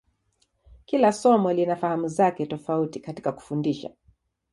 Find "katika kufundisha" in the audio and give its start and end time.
2.99-3.89